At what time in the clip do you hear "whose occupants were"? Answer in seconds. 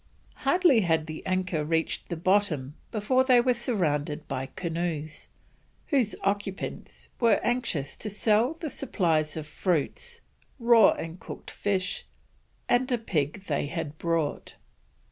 5.89-7.39